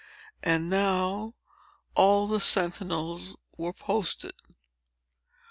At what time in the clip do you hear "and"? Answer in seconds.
0.41-0.67